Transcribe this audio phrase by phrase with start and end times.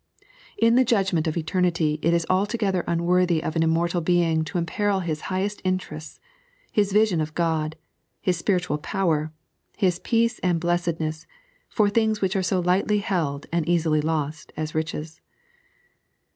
[0.57, 5.01] In the judgment of eternity it is altogether unworthy of an immortal being to imperil
[5.01, 6.19] his highest interests,
[6.71, 7.75] his vision of God,
[8.19, 9.31] his spiritual power,
[9.77, 11.27] his peace and blessedness,
[11.69, 15.21] for things which are so lightly held and easily lost as riches.